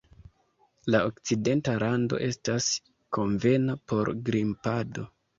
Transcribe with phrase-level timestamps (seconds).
[0.93, 2.69] La Okcidenta rando estas
[3.17, 5.05] konvena por grimpado.